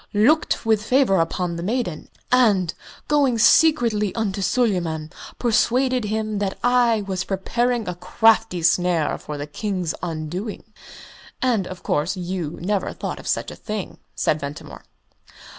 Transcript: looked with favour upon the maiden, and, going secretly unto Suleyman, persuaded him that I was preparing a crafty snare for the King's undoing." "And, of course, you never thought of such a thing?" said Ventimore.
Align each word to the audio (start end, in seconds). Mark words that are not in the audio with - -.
looked 0.15 0.65
with 0.65 0.83
favour 0.83 1.17
upon 1.19 1.57
the 1.57 1.61
maiden, 1.61 2.09
and, 2.31 2.73
going 3.07 3.37
secretly 3.37 4.15
unto 4.15 4.41
Suleyman, 4.41 5.11
persuaded 5.37 6.05
him 6.05 6.39
that 6.39 6.57
I 6.63 7.01
was 7.01 7.23
preparing 7.23 7.87
a 7.87 7.93
crafty 7.93 8.63
snare 8.63 9.19
for 9.19 9.37
the 9.37 9.45
King's 9.45 9.93
undoing." 10.01 10.63
"And, 11.39 11.67
of 11.67 11.83
course, 11.83 12.17
you 12.17 12.57
never 12.63 12.93
thought 12.93 13.19
of 13.19 13.27
such 13.27 13.51
a 13.51 13.55
thing?" 13.55 13.99
said 14.15 14.39
Ventimore. 14.39 14.83